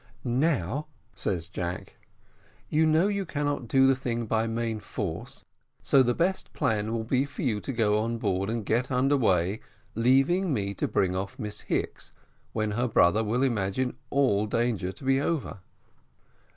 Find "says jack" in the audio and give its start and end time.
1.13-1.97